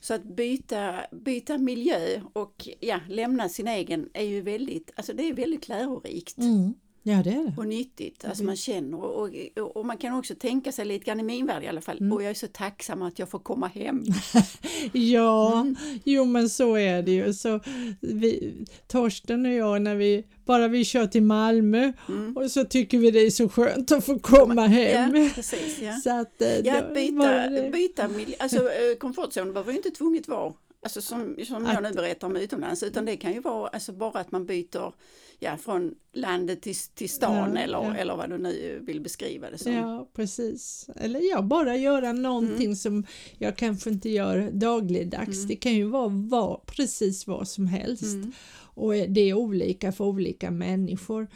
Så 0.00 0.14
att 0.14 0.24
byta, 0.24 1.06
byta 1.12 1.58
miljö 1.58 2.20
och 2.32 2.68
ja, 2.80 3.00
lämna 3.08 3.48
sin 3.48 3.68
egen 3.68 4.10
är 4.14 4.24
ju 4.24 4.40
väldigt, 4.40 4.90
alltså 4.96 5.12
det 5.12 5.28
är 5.28 5.34
väldigt 5.34 5.68
lärorikt. 5.68 6.38
Mm. 6.38 6.74
Ja 7.08 7.22
det 7.24 7.30
är 7.30 7.44
det. 7.44 7.54
och 7.56 7.66
nyttigt. 7.66 8.24
Alltså 8.24 8.44
man 8.44 8.56
känner 8.56 9.04
och, 9.04 9.30
och, 9.56 9.76
och 9.76 9.86
man 9.86 9.96
kan 9.96 10.18
också 10.18 10.34
tänka 10.34 10.72
sig 10.72 10.84
lite 10.84 11.04
grann 11.04 11.20
i 11.20 11.22
min 11.22 11.46
värld 11.46 11.62
i 11.64 11.66
alla 11.66 11.80
fall. 11.80 11.98
Mm. 11.98 12.12
Och 12.12 12.22
jag 12.22 12.30
är 12.30 12.34
så 12.34 12.46
tacksam 12.46 13.02
att 13.02 13.18
jag 13.18 13.28
får 13.30 13.38
komma 13.38 13.66
hem. 13.66 14.04
Ja, 14.92 15.60
Mm. 15.60 15.76
jo 16.04 16.24
men 16.24 16.48
så 16.50 16.74
är 16.76 17.02
det 17.02 17.10
ju. 17.12 17.32
Så 17.34 17.60
vi, 18.00 18.54
Torsten 18.88 19.46
och 19.46 19.52
jag 19.52 19.82
när 19.82 19.94
vi 19.94 20.24
bara 20.44 20.68
vi 20.68 20.84
kör 20.84 21.06
till 21.06 21.22
Malmö 21.22 21.92
Mm. 22.08 22.36
och 22.36 22.50
så 22.50 22.64
tycker 22.64 22.98
vi 22.98 23.10
det 23.10 23.20
är 23.20 23.30
så 23.30 23.48
skönt 23.48 23.92
att 23.92 24.04
få 24.06 24.18
komma 24.18 24.66
hem. 24.66 25.16
Ja, 25.16 25.30
precis. 25.34 25.78
Ja. 25.82 25.92
Så 26.04 26.10
att, 26.20 26.42
eh, 26.42 26.58
Ja, 26.58 26.82
byta, 26.94 27.48
det- 27.48 27.70
byta 27.72 28.08
miljö. 28.08 28.36
Alltså 28.38 28.56
eh, 28.56 28.96
komfortzonen 29.00 29.52
behöver 29.52 29.72
ju 29.72 29.76
inte 29.76 29.90
tvunget 29.90 30.28
vara 30.28 30.52
Alltså 30.86 31.02
som, 31.02 31.36
som 31.46 31.64
jag 31.66 31.76
Att- 31.76 31.82
nu 31.82 31.92
berättar 31.92 32.26
om 32.26 32.36
utomlands 32.36 32.82
utan 32.82 33.04
det 33.04 33.16
kan 33.16 33.32
ju 33.32 33.40
vara 33.40 33.68
alltså 33.68 33.92
bara 33.92 34.20
att 34.20 34.32
man 34.32 34.46
byter 34.46 34.92
ja, 35.38 35.56
från 35.56 35.94
landet 36.12 36.62
till, 36.62 36.76
till 36.94 37.10
stan 37.10 37.52
Ja, 37.54 37.60
eller, 37.60 37.78
ja. 37.78 37.96
eller 37.96 38.16
vad 38.16 38.30
du 38.30 38.38
nu 38.38 38.80
vill 38.82 39.00
beskriva 39.00 39.50
det 39.50 39.58
som. 39.58 39.72
Ja, 39.72 40.08
precis. 40.14 40.88
Eller 40.96 41.20
ja, 41.30 41.42
bara 41.42 41.76
göra 41.76 42.12
någonting 42.12 42.64
Mm. 42.66 42.76
som 42.76 43.04
jag 43.38 43.56
kanske 43.56 43.90
inte 43.90 44.08
gör 44.08 44.50
dagligdags. 44.50 45.42
Det 45.46 45.56
kan 45.56 45.74
ju 45.74 45.84
vara 45.84 46.08
vad, 46.08 46.66
precis 46.66 47.26
vad 47.26 47.48
som 47.48 47.66
helst. 47.66 48.02
Mm. 48.02 48.32
Och 48.74 48.92
det 48.92 49.20
är 49.20 49.34
olika 49.34 49.92
för 49.92 50.04
olika 50.04 50.50
människor. 50.50 51.28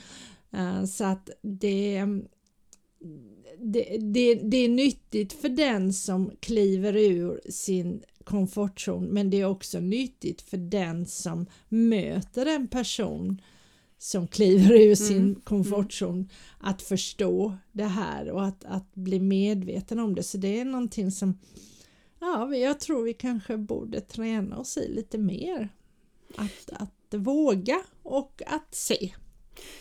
Eh, 0.52 0.84
Så 0.84 1.04
att 1.04 1.30
det, 1.42 2.04
det, 3.58 3.96
det, 4.00 4.34
det 4.34 4.56
är 4.56 4.68
nyttigt 4.68 5.32
för 5.32 5.48
den 5.48 5.92
som 5.92 6.30
kliver 6.40 6.96
ur 6.96 7.40
sin 7.50 8.02
komfortzon 8.30 9.04
men 9.04 9.30
det 9.30 9.40
är 9.40 9.44
också 9.44 9.80
nyttigt 9.80 10.42
för 10.42 10.56
den 10.56 11.06
som 11.06 11.46
möter 11.68 12.46
en 12.46 12.68
person 12.68 13.40
som 13.98 14.28
kliver 14.28 14.72
ur 14.72 14.94
sin 14.94 15.40
komfortzon 15.44 16.28
att 16.58 16.82
förstå 16.82 17.56
det 17.72 17.84
här 17.84 18.30
och 18.30 18.44
att, 18.44 18.64
att 18.64 18.94
bli 18.94 19.20
medveten 19.20 19.98
om 19.98 20.14
det. 20.14 20.22
Så 20.22 20.38
det 20.38 20.60
är 20.60 20.64
någonting 20.64 21.10
som 21.10 21.38
ja, 22.20 22.54
jag 22.54 22.80
tror 22.80 23.02
vi 23.02 23.14
kanske 23.14 23.56
borde 23.56 24.00
träna 24.00 24.58
oss 24.58 24.76
i 24.76 24.88
lite 24.88 25.18
mer. 25.18 25.68
Att, 26.36 26.70
att 26.72 27.14
våga 27.14 27.82
och 28.02 28.42
att 28.46 28.74
se. 28.74 29.14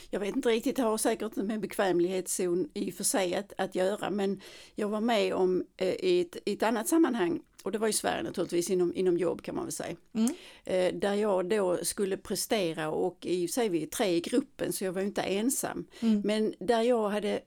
Jag 0.09 0.19
vet 0.19 0.35
inte 0.35 0.49
riktigt, 0.49 0.75
det 0.75 0.81
har 0.81 0.97
säkert 0.97 1.35
med 1.35 1.59
bekvämlighetszon 1.59 2.69
i 2.73 2.89
och 2.89 2.93
för 2.93 3.03
sig 3.03 3.35
att, 3.35 3.53
att 3.57 3.75
göra 3.75 4.09
men 4.09 4.41
jag 4.75 4.89
var 4.89 5.01
med 5.01 5.33
om 5.33 5.63
eh, 5.77 5.87
i, 5.87 6.21
ett, 6.21 6.37
i 6.45 6.53
ett 6.53 6.63
annat 6.63 6.87
sammanhang 6.87 7.41
och 7.63 7.71
det 7.71 7.77
var 7.77 7.87
i 7.87 7.93
Sverige 7.93 8.23
naturligtvis 8.23 8.69
inom, 8.69 8.95
inom 8.95 9.17
jobb 9.17 9.41
kan 9.41 9.55
man 9.55 9.65
väl 9.65 9.71
säga. 9.71 9.95
Mm. 10.13 10.31
Eh, 10.65 10.99
där 10.99 11.13
jag 11.13 11.49
då 11.49 11.77
skulle 11.83 12.17
prestera 12.17 12.89
och 12.89 13.25
i 13.25 13.47
sig 13.47 13.69
vi 13.69 13.83
är 13.83 13.87
tre 13.87 14.15
i 14.15 14.19
gruppen 14.21 14.73
så 14.73 14.83
jag 14.83 14.91
var 14.91 15.01
inte 15.01 15.21
ensam. 15.21 15.85
Mm. 15.99 16.21
Men 16.25 16.53
där 16.59 16.81
jag 16.81 17.09
hade 17.09 17.39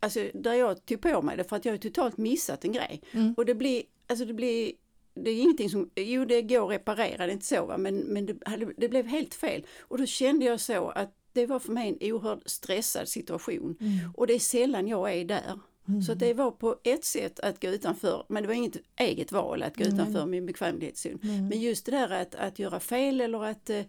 Alltså 0.00 0.30
där 0.34 0.54
jag 0.54 0.86
tog 0.86 1.00
på 1.00 1.22
mig 1.22 1.36
det 1.36 1.44
för 1.44 1.56
att 1.56 1.64
jag 1.64 1.80
totalt 1.80 2.16
missat 2.16 2.64
en 2.64 2.72
grej. 2.72 3.02
Mm. 3.12 3.34
Och 3.36 3.44
det 3.44 3.54
blir, 3.54 3.82
alltså 4.06 4.24
det 4.24 4.34
blir 4.34 4.72
det 5.14 5.30
är 5.30 5.40
ingenting 5.40 5.70
som, 5.70 5.90
jo 5.94 6.24
det 6.24 6.42
går 6.42 6.64
att 6.64 6.70
reparera, 6.70 7.26
det 7.26 7.32
är 7.32 7.34
inte 7.34 7.46
så 7.46 7.66
va? 7.66 7.78
men, 7.78 7.96
men 7.98 8.26
det, 8.26 8.34
det 8.76 8.88
blev 8.88 9.06
helt 9.06 9.34
fel. 9.34 9.66
Och 9.80 9.98
då 9.98 10.06
kände 10.06 10.44
jag 10.44 10.60
så 10.60 10.88
att 10.88 11.14
det 11.34 11.46
var 11.46 11.58
för 11.58 11.72
mig 11.72 11.88
en 11.88 12.12
oerhört 12.12 12.42
stressad 12.46 13.08
situation. 13.08 13.76
Mm. 13.80 14.12
Och 14.14 14.26
det 14.26 14.34
är 14.34 14.38
sällan 14.38 14.88
jag 14.88 15.12
är 15.14 15.24
där. 15.24 15.58
Så 16.06 16.12
att 16.12 16.18
det 16.18 16.34
var 16.34 16.50
på 16.50 16.76
ett 16.84 17.04
sätt 17.04 17.40
att 17.40 17.62
gå 17.62 17.68
utanför, 17.68 18.24
men 18.28 18.42
det 18.42 18.46
var 18.46 18.54
inget 18.54 18.76
eget 18.96 19.32
val 19.32 19.62
att 19.62 19.76
gå 19.76 19.84
Nej. 19.84 19.92
utanför 19.94 20.26
min 20.26 20.46
bekvämlighetszon. 20.46 21.18
Nej. 21.22 21.42
Men 21.42 21.60
just 21.60 21.86
det 21.86 21.92
där 21.92 22.10
att, 22.10 22.34
att 22.34 22.58
göra 22.58 22.80
fel 22.80 23.20
eller 23.20 23.44
att 23.44 23.70
eh, 23.70 23.78
eh, 23.78 23.84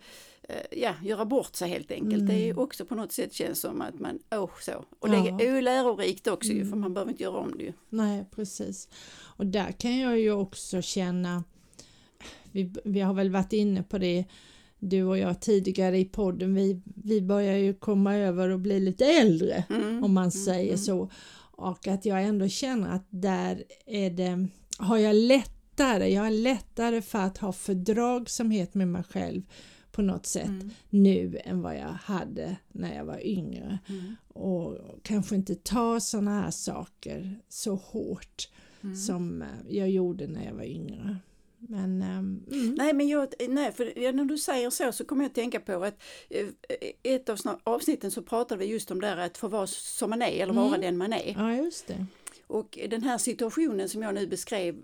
ja, 0.71 0.93
göra 1.03 1.25
bort 1.25 1.55
sig 1.55 1.69
helt 1.69 1.91
enkelt. 1.91 2.27
Det 2.27 2.49
är 2.49 2.59
också 2.59 2.85
på 2.85 2.95
något 2.95 3.11
sätt 3.11 3.33
känns 3.33 3.59
som 3.59 3.81
att 3.81 3.99
man, 3.99 4.19
åh 4.31 4.49
så. 4.61 4.85
Och 4.99 5.09
det 5.09 5.15
Ja. 5.17 5.27
Mm. 5.27 5.39
är 5.39 5.55
ju 5.55 5.61
lärorikt 5.61 6.27
också 6.27 6.51
ju, 6.51 6.69
för 6.69 6.77
man 6.77 6.93
behöver 6.93 7.11
inte 7.11 7.23
göra 7.23 7.37
om 7.37 7.57
det 7.57 7.63
ju. 7.63 7.73
Nej, 7.89 8.25
precis. 8.35 8.89
Och 9.17 9.45
där 9.45 9.71
kan 9.71 9.99
jag 9.99 10.19
ju 10.19 10.31
också 10.31 10.81
känna, 10.81 11.43
vi, 12.51 12.73
vi 12.83 12.99
har 13.01 13.13
väl 13.13 13.29
varit 13.31 13.53
inne 13.53 13.83
på 13.83 13.97
det 13.97 14.25
du 14.89 15.03
och 15.03 15.17
jag 15.17 15.41
tidigare 15.41 15.97
i 15.99 16.05
podden, 16.05 16.53
vi, 16.53 16.81
vi 16.85 17.21
börjar 17.21 17.57
ju 17.57 17.73
komma 17.73 18.15
över 18.15 18.49
och 18.49 18.59
bli 18.59 18.79
lite 18.79 19.05
äldre 19.05 19.63
Mm. 19.69 20.03
om 20.03 20.13
man 20.13 20.31
säger 20.31 20.77
så. 20.77 21.09
Och 21.57 21.87
att 21.87 22.05
jag 22.05 22.23
ändå 22.23 22.47
känner 22.47 22.89
att 22.95 23.05
där 23.09 23.63
är 23.85 24.09
det, 24.09 24.47
har 24.77 24.97
jag 24.97 25.15
lättare, 25.15 26.07
jag 26.13 26.23
har 26.23 26.31
lättare 26.31 27.01
för 27.01 27.19
att 27.19 27.37
ha 27.37 27.51
fördragsamhet 27.51 28.73
med 28.73 28.87
mig 28.87 29.03
själv 29.03 29.41
på 29.91 30.01
något 30.01 30.25
sätt 30.25 30.45
Mm. 30.47 30.69
nu 30.89 31.39
än 31.43 31.61
vad 31.61 31.75
jag 31.75 31.87
hade 32.03 32.55
när 32.71 32.95
jag 32.95 33.05
var 33.05 33.25
yngre. 33.27 33.79
Mm. 33.89 34.15
Och 34.27 34.77
kanske 35.03 35.35
inte 35.35 35.55
ta 35.55 35.99
sådana 35.99 36.41
här 36.41 36.51
saker 36.51 37.39
så 37.49 37.75
hårt 37.75 38.49
Mm. 38.83 38.95
som 38.95 39.41
eh, 39.41 39.47
jag 39.69 39.89
gjorde 39.89 40.27
när 40.27 40.45
jag 40.45 40.53
var 40.53 40.63
yngre. 40.63 41.17
Men 41.69 42.01
ehm, 42.01 42.43
mm. 42.51 42.75
Nej 42.77 42.93
men 42.93 43.07
jag, 43.07 43.33
nej, 43.49 43.71
för 43.71 44.11
när 44.13 44.25
du 44.25 44.37
säger 44.37 44.69
så 44.69 44.91
så 44.91 45.05
kommer 45.05 45.23
jag 45.23 45.29
att 45.29 45.35
tänka 45.35 45.59
på 45.59 45.83
att 45.83 46.03
eh, 46.29 46.47
ett 47.03 47.29
av 47.29 47.37
avsnitten 47.63 48.11
så 48.11 48.21
pratade 48.21 48.59
vi 48.59 48.65
just 48.65 48.91
om 48.91 49.01
det 49.01 49.07
här 49.07 49.17
att 49.17 49.37
få 49.37 49.47
vara 49.47 49.67
som 49.67 50.09
man 50.09 50.21
är 50.21 50.43
eller 50.43 50.53
vara 50.53 50.67
Mm. 50.67 50.81
den 50.81 50.97
man 50.97 51.13
är. 51.13 51.33
ja 51.37 51.55
just 51.55 51.87
det. 51.87 52.05
Och 52.47 52.79
den 52.89 53.03
här 53.03 53.17
situationen 53.17 53.89
som 53.89 54.01
jag 54.01 54.15
nu 54.15 54.27
beskrev, 54.27 54.75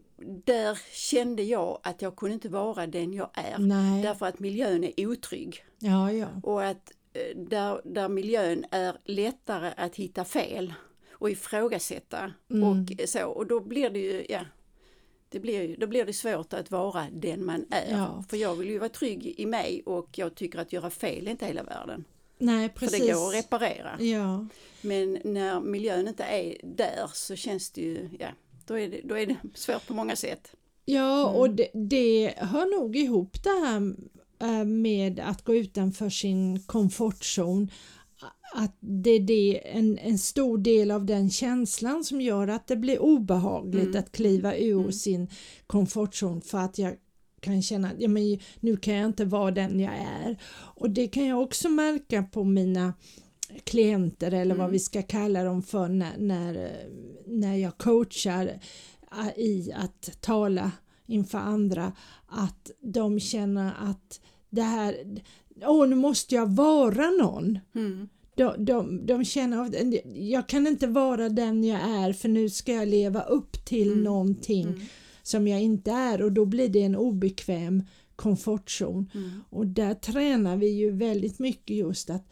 där 0.46 0.80
kände 0.94 1.44
jag 1.44 1.80
att 1.84 2.02
jag 2.02 2.16
kunde 2.16 2.34
inte 2.34 2.50
vara 2.50 2.88
den 2.88 3.14
jag 3.14 3.30
är. 3.34 3.56
Nej, 3.60 4.04
Därför 4.04 4.26
att 4.26 4.40
miljön 4.40 4.84
är 4.84 5.08
otrygg. 5.08 5.66
ja 5.80 6.12
ja. 6.12 6.28
Och 6.44 6.64
att 6.64 6.92
eh, 7.14 7.38
där, 7.38 7.82
där 7.86 8.10
miljön 8.10 8.66
är 8.72 8.98
lättare 9.06 9.74
att 9.78 9.96
hitta 9.96 10.26
fel 10.26 10.74
och 11.12 11.30
ifrågasätta. 11.30 12.32
Mm. 12.52 12.64
Och 12.70 13.10
så, 13.10 13.26
och 13.28 13.48
då 13.48 13.60
blir 13.60 13.90
det 13.90 14.00
ju, 14.00 14.26
ja, 14.30 14.42
det 15.32 15.40
blir, 15.40 15.78
då 15.78 15.88
blir 15.88 16.06
det 16.06 16.14
svårt 16.14 16.54
att 16.54 16.72
vara 16.72 17.08
den 17.12 17.46
man 17.46 17.66
är. 17.70 17.92
Ja. 17.92 18.24
För 18.30 18.38
jag 18.38 18.56
vill 18.56 18.70
ju 18.70 18.80
vara 18.80 18.90
trygg 18.90 19.36
i 19.38 19.46
mig 19.46 19.82
och 19.86 20.10
jag 20.18 20.36
tycker 20.36 20.60
att 20.60 20.74
göra 20.74 20.90
fel 20.90 21.28
är 21.28 21.32
inte 21.32 21.46
hela 21.46 21.64
världen. 21.64 22.04
Nej 22.38 22.70
precis. 22.70 23.00
För 23.00 23.08
det 23.08 23.14
går 23.14 23.28
att 23.28 23.36
reparera. 23.36 24.02
Ja, 24.02 24.48
Men 24.82 25.20
när 25.24 25.60
miljön 25.60 26.08
inte 26.08 26.24
är 26.24 26.58
där 26.64 27.10
så 27.14 27.36
känns 27.36 27.70
det 27.72 27.82
ju, 27.82 28.10
ja, 28.20 28.28
då 28.66 28.80
är 28.80 28.88
det, 28.90 29.02
då 29.04 29.18
är 29.18 29.26
det 29.26 29.36
svårt 29.56 29.88
på 29.88 29.94
många 29.94 30.16
sätt. 30.16 30.52
ja 30.86 31.30
Mm. 31.30 31.40
och 31.40 31.50
det, 31.50 31.70
det 31.74 32.34
hör 32.38 32.80
nog 32.80 32.96
ihop 32.96 33.44
det 33.44 33.50
här 33.50 33.94
eh, 34.40 34.66
med 34.66 35.20
att 35.20 35.44
gå 35.44 35.56
utanför 35.56 36.10
sin 36.10 36.60
komfortzon. 36.64 37.72
Att 38.54 38.78
det 38.80 39.10
är 39.10 39.20
det, 39.20 39.68
en, 39.78 39.98
en 39.98 40.18
stor 40.18 40.58
del 40.58 40.92
av 40.92 41.06
den 41.06 41.30
känslan 41.30 42.04
som 42.04 42.22
gör 42.22 42.48
att 42.48 42.68
det 42.68 42.76
blir 42.76 43.00
obehagligt 43.02 43.84
Mm. 43.88 44.00
att 44.00 44.12
kliva 44.12 44.56
ur 44.58 44.80
Mm. 44.80 44.92
sin 44.92 45.28
komfortzon 45.68 46.42
för 46.42 46.58
att 46.58 46.78
jag 46.78 46.96
kan 47.40 47.62
känna 47.62 47.88
att 47.88 47.96
ja, 48.00 48.08
men 48.08 48.40
nu 48.60 48.78
kan 48.78 48.94
jag 48.96 49.06
inte 49.06 49.26
vara 49.26 49.52
den 49.52 49.80
jag 49.80 49.94
är. 49.94 50.38
Och 50.54 50.90
det 50.90 51.08
kan 51.08 51.26
jag 51.26 51.42
också 51.42 51.70
märka 51.70 52.24
på 52.24 52.44
mina 52.44 52.94
klienter 53.64 54.32
eller 54.34 54.56
vad 54.56 54.64
Mm. 54.64 54.72
vi 54.72 54.80
ska 54.80 55.02
kalla 55.02 55.44
dem 55.44 55.64
för 55.64 55.88
när, 55.88 56.18
när, 56.18 56.72
när 57.28 57.56
jag 57.56 57.78
coachar 57.78 58.60
i 59.36 59.72
att 59.76 60.22
tala 60.22 60.72
inför 61.08 61.38
andra 61.38 61.94
att 62.28 62.72
de 62.82 63.20
känner 63.20 63.74
att 63.80 64.22
det 64.50 64.62
här, 64.62 64.96
åh 65.64 65.88
nu 65.88 65.96
måste 65.96 66.36
jag 66.36 66.56
vara 66.56 67.10
någon. 67.10 67.60
Mm. 67.76 68.10
De, 68.36 68.66
de, 68.66 69.06
de 69.06 69.26
känner 69.26 69.62
att 69.66 69.76
jag 70.16 70.48
kan 70.50 70.68
inte 70.68 70.88
vara 70.88 71.30
den 71.30 71.64
jag 71.64 71.82
är 71.82 72.14
för 72.14 72.30
nu 72.30 72.50
ska 72.50 72.74
jag 72.74 72.88
leva 72.88 73.22
upp 73.22 73.66
till 73.66 73.88
Mm. 73.92 74.04
någonting 74.04 74.68
Mm. 74.68 74.80
som 75.24 75.48
jag 75.48 75.62
inte 75.62 75.92
är 75.92 76.22
och 76.22 76.32
då 76.32 76.46
blir 76.46 76.70
det 76.70 76.82
en 76.82 76.96
obekväm 76.96 77.84
komfortzon. 78.16 79.10
Mm. 79.14 79.30
Och 79.50 79.68
där 79.68 79.94
tränar 79.94 80.58
vi 80.58 80.70
ju 80.70 80.92
väldigt 80.92 81.40
mycket 81.40 81.76
just 81.78 82.10
att 82.10 82.28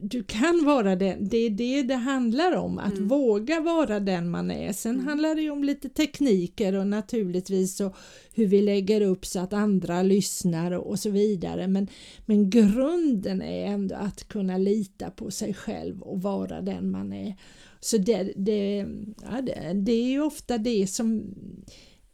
du 0.00 0.22
kan 0.24 0.64
vara 0.64 0.96
den, 0.96 1.28
det 1.28 1.36
är 1.36 1.50
det 1.50 1.82
det 1.82 1.94
handlar 1.94 2.52
om, 2.56 2.78
att 2.78 2.92
Mm. 2.96 3.08
våga 3.08 3.60
vara 3.60 4.00
den 4.00 4.30
man 4.30 4.50
är. 4.50 4.72
Sen 4.72 4.94
Mm. 4.94 5.06
handlar 5.06 5.34
det 5.34 5.42
ju 5.42 5.50
om 5.50 5.64
lite 5.64 5.88
tekniker 5.88 6.74
och 6.74 6.86
naturligtvis 6.86 7.80
och 7.80 7.94
hur 8.34 8.46
vi 8.46 8.62
lägger 8.62 9.00
upp 9.00 9.26
så 9.26 9.40
att 9.40 9.52
andra 9.52 10.02
lyssnar 10.02 10.70
och, 10.72 10.98
så 10.98 11.10
vidare. 11.10 11.66
Men, 11.68 11.88
men 12.26 12.50
grunden 12.50 13.42
är 13.42 13.66
ändå 13.66 13.94
att 13.94 14.28
kunna 14.28 14.58
lita 14.58 15.10
på 15.10 15.30
sig 15.30 15.54
själv 15.54 16.02
och 16.02 16.22
vara 16.22 16.60
den 16.60 16.90
man 16.90 17.12
är. 17.12 17.34
Så 17.80 17.98
det, 17.98 18.32
det, 18.36 18.86
ja, 19.22 19.40
det, 19.42 19.72
det 19.74 19.92
är 19.92 20.08
ju 20.08 20.20
ofta 20.20 20.58
det 20.58 20.86
som 20.86 21.34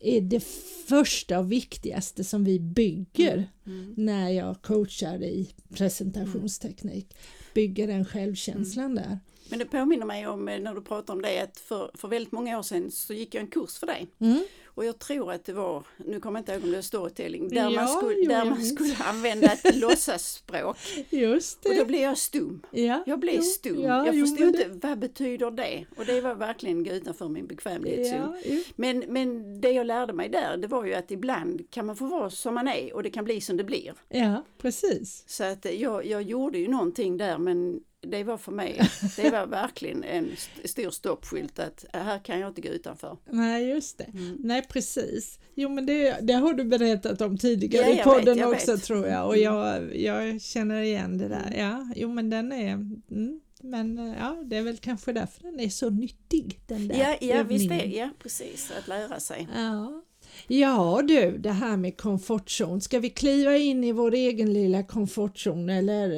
är 0.00 0.20
det 0.20 0.44
första 0.88 1.38
och 1.38 1.52
viktigaste 1.52 2.24
som 2.24 2.44
vi 2.44 2.60
bygger 2.60 3.48
Mm. 3.66 3.94
när 3.96 4.30
jag 4.30 4.62
coachar 4.62 5.22
i 5.22 5.48
presentationsteknik. 5.74 7.14
Bygger 7.54 7.87
den 7.87 8.04
självkänslan 8.04 8.94
där. 8.94 9.18
Men 9.52 9.59
det 9.59 9.64
påminner 9.64 10.06
mig 10.06 10.26
om 10.26 10.49
eh, 10.49 10.61
när 10.61 10.75
du 10.75 10.80
pratar 10.80 11.14
om 11.14 11.23
det 11.23 11.40
att 11.40 11.59
för, 11.59 11.90
för 11.94 12.09
väldigt 12.09 12.32
många 12.32 12.59
år 12.59 12.62
sedan 12.62 12.90
så 12.90 13.14
gick 13.14 13.35
jag 13.35 13.40
en 13.42 13.47
kurs 13.47 13.78
för 13.78 13.87
dig. 13.87 14.09
Mm. 14.18 14.42
Och 14.75 14.85
jag 14.85 14.99
tror 14.99 15.32
att 15.32 15.44
det 15.44 15.52
var, 15.52 15.85
nu 15.97 16.21
kommer 16.21 16.38
jag 16.38 16.42
inte 16.42 16.52
ihåg 16.52 16.64
om 16.64 16.71
det 16.71 16.76
var 16.76 16.82
storytelling, 16.82 17.49
där 17.49 17.56
Ja, 17.56 17.71
man, 17.71 17.88
skulle, 17.88 18.14
jo, 18.23 18.28
där 18.28 18.44
man 18.44 18.64
skulle 18.64 18.97
använda 18.97 19.52
ett 19.52 19.76
låtsasspråk. 19.80 20.76
Just 21.11 21.64
Och 21.64 21.71
då 21.75 21.78
det. 21.78 21.85
blev 21.85 22.00
jag 22.02 22.18
stum. 22.18 22.62
Ja. 22.71 23.02
Jag 23.06 23.18
blev 23.18 23.35
jo, 23.35 23.42
stum. 23.42 23.80
ja, 23.80 24.06
jag 24.06 24.14
jo, 24.14 24.26
förstod 24.26 24.47
men 24.47 24.73
inte, 24.73 24.88
vad 24.88 24.99
betyder 24.99 25.50
det? 25.50 25.85
Och 25.97 26.04
det 26.04 26.21
var 26.21 26.35
verkligen 26.35 26.87
utanför 26.87 27.28
min 27.28 27.47
bekvämlighetszon. 27.47 28.18
Ja, 28.21 28.37
jo. 28.44 28.62
Men, 28.76 28.99
men 29.09 29.61
det 29.61 29.71
jag 29.71 29.87
lärde 29.87 30.12
mig 30.12 30.28
där, 30.28 30.56
det 30.56 30.66
var 30.66 30.85
ju 30.85 30.94
att 30.94 31.11
ibland 31.11 31.71
kan 31.71 31.87
man 31.87 31.97
få 31.97 32.06
vara 32.06 32.30
som 32.30 32.54
man 32.54 32.68
är 32.68 32.94
och 32.94 33.02
det 33.02 33.11
kan 33.11 33.25
bli 33.25 33.40
som 33.40 33.56
det 33.56 33.64
blir. 33.64 33.94
ja, 34.09 34.44
precis. 34.59 35.25
Så 35.26 35.44
att 35.44 35.66
eh, 35.66 35.73
jag, 35.82 36.06
jag 36.06 36.23
gjorde 36.23 36.59
ju 36.59 36.68
någonting 36.68 37.16
där 37.16 37.38
men 37.38 37.80
det 38.02 38.25
var 38.25 38.37
för 38.38 38.52
mig, 38.52 38.80
det 39.16 39.30
var 39.30 39.47
verkligen 39.47 40.04
en 40.04 40.32
st- 40.32 40.68
stor 40.68 40.90
stoppskylt 40.90 41.59
att 41.59 41.85
äh, 41.92 42.00
här 42.02 42.18
kan 42.18 42.40
jag 42.40 42.50
inte 42.50 42.61
gå 42.61 42.68
utanför. 42.68 43.16
Nej, 43.30 43.68
just 43.68 43.99
det. 43.99 44.04
Mm. 44.04 44.37
Nej, 44.40 44.62
precis. 44.68 45.38
Jo, 45.54 45.68
men 45.68 45.87
det, 45.87 46.18
det 46.23 46.32
har 46.32 46.52
du 46.52 46.64
berättat 46.64 47.21
om 47.21 47.38
tidigare 47.38 47.87
Ja, 47.87 47.94
i 47.94 47.97
jag 47.97 48.04
podden 48.04 48.25
vet, 48.25 48.37
jag 48.37 48.50
också 48.50 48.73
vet. 48.73 48.82
tror 48.85 49.06
jag 49.06 49.26
och 49.26 49.37
Mm. 49.37 49.44
jag, 49.54 49.97
jag 49.97 50.42
känner 50.42 50.82
igen 50.82 51.18
det 51.18 51.28
där. 51.28 51.54
Ja, 51.59 51.92
jo, 51.97 52.09
men 52.12 52.30
den 52.30 52.52
är... 52.52 52.73
Mm, 52.73 53.40
men 53.64 54.14
ja, 54.21 54.42
det 54.44 54.56
är 54.56 54.62
väl 54.62 54.76
kanske 54.76 55.12
därför 55.12 55.42
den 55.42 55.61
är 55.61 55.68
så 55.68 55.90
nyttig, 55.90 56.61
den 56.66 56.88
där 56.88 56.97
Ja, 56.99 57.16
ja 57.21 57.42
visst 57.42 57.71
är 57.71 57.87
ja 57.87 58.11
precis, 58.18 58.73
att 58.78 58.88
lära 58.88 59.21
sig. 59.21 59.49
Ja. 59.54 60.02
Ja 60.49 61.02
du, 61.08 61.38
det 61.38 61.50
här 61.52 61.76
med 61.76 61.96
komfortzon. 61.96 62.80
Ska 62.80 62.99
vi 62.99 63.11
kliva 63.11 63.56
in 63.56 63.84
i 63.84 63.92
vår 63.92 64.14
egen 64.14 64.52
lilla 64.52 64.82
komfortzon 64.82 65.70
eller, 65.70 66.08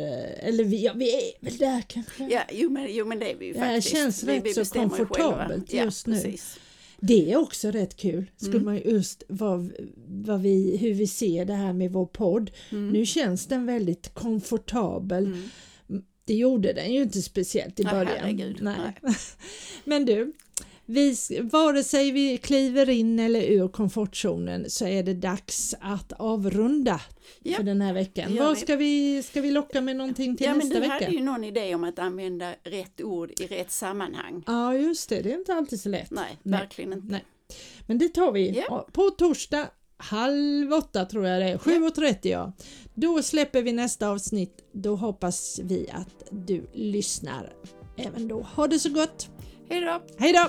eller 0.41 0.65
vi, 0.65 0.85
ja, 0.85 0.93
vi 0.97 1.15
är 1.15 1.45
väl 1.45 1.57
där 1.57 1.83
kanske? 1.89 2.29
Ja, 2.31 2.43
jo 2.53 2.71
men, 2.71 2.87
jo 2.95 3.05
men 3.07 3.19
det 3.19 3.31
är 3.33 3.37
vi 3.37 3.47
ju 3.47 3.53
Det 3.53 3.59
faktiskt. 3.59 3.89
känns 3.89 4.23
vi, 4.23 4.33
rätt 4.41 4.55
så 4.55 4.61
bestämmer 4.61 4.85
ju 4.85 4.91
själva. 4.91 5.07
komfortabelt 5.15 5.73
ja, 5.73 5.85
just 5.85 6.07
nu. 6.07 6.15
Precis. 6.15 6.59
Det 7.01 7.33
är 7.33 7.37
också 7.37 7.71
rätt 7.71 7.97
kul, 7.97 8.31
skulle 8.37 8.53
Mm. 8.55 8.65
man 8.65 8.77
ju 8.77 8.83
just 8.83 9.23
vad, 9.29 9.73
vad 10.07 10.41
vi, 10.41 10.77
hur 10.77 10.95
vi 10.95 11.07
ser 11.07 11.45
det 11.45 11.55
här 11.55 11.73
med 11.73 11.93
vår 11.93 12.07
podd. 12.07 12.51
Mm. 12.73 12.91
Nu 12.91 13.07
känns 13.07 13.47
den 13.47 13.67
väldigt 13.67 14.15
komfortabel. 14.15 15.27
Mm. 15.27 15.49
Det 16.27 16.35
gjorde 16.35 16.73
den 16.73 16.95
ju 16.95 17.03
inte 17.03 17.23
speciellt 17.23 17.81
i 17.81 17.83
Nej, 17.83 17.93
början. 17.93 18.13
herregud, 18.21 18.63
Men 19.85 20.05
du, 20.05 20.33
vi, 20.87 21.17
vare 21.43 21.85
sig 21.85 22.11
vi 22.11 22.39
kliver 22.39 22.89
in 22.89 23.19
eller 23.19 23.43
ur 23.43 23.69
komfortzonen 23.69 24.71
så 24.71 24.87
är 24.87 25.03
det 25.03 25.15
dags 25.15 25.75
att 25.81 26.13
avrunda 26.13 27.01
Ja, 27.43 27.57
för 27.57 27.63
den 27.63 27.81
här 27.81 27.93
veckan. 27.93 28.35
gör 28.35 28.45
Vad 28.45 28.59
ska 28.59 28.77
vi, 28.77 29.23
ska 29.23 29.41
vi 29.41 29.51
locka 29.51 29.81
med 29.81 29.97
någonting 29.97 30.37
till 30.37 30.47
Ja, 30.47 30.55
nästa 30.55 30.75
du 30.75 30.81
vecka? 30.81 30.93
hade 30.93 31.07
ju 31.07 31.21
någon 31.23 31.45
idé 31.45 31.75
om 31.75 31.85
att 31.85 31.99
använda 31.99 32.53
rätt 32.63 33.01
ord 33.01 33.31
i 33.41 33.47
rätt 33.47 33.71
sammanhang. 33.73 34.43
Ja 34.47 34.75
just 34.75 35.09
det, 35.09 35.23
det 35.23 35.33
är 35.33 35.39
inte 35.39 35.55
alltid 35.55 35.81
så 35.81 35.89
lätt. 35.89 36.11
Nej, 36.11 36.39
Nej. 36.43 36.61
verkligen 36.61 36.93
inte. 36.93 37.07
Nej. 37.09 37.25
Men 37.87 37.99
det 37.99 38.09
tar 38.09 38.33
vi 38.33 38.65
Ja. 38.69 38.89
på 38.93 39.11
torsdag 39.11 39.67
halv 39.97 40.73
åtta 40.73 41.05
tror 41.05 41.27
jag 41.27 41.41
det 41.43 41.49
är, 41.49 41.59
7.30 41.59 42.19
ja. 42.23 42.53
Då 42.95 43.23
släpper 43.23 43.63
vi 43.63 43.73
nästa 43.73 44.09
avsnitt. 44.09 44.65
Då 44.73 44.97
hoppas 44.97 45.61
vi 45.65 45.91
att 45.93 46.25
du 46.31 46.67
lyssnar 46.73 47.53
även 47.97 48.29
då. 48.29 48.43
Ha 48.43 48.67
det 48.67 48.79
så 48.79 48.89
gott! 48.91 49.29
Hej 49.69 49.81
då! 49.81 50.03
Hej 50.19 50.33
då! 50.33 50.49